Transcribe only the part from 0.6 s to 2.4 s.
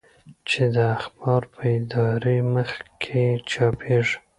د اخبار په اداري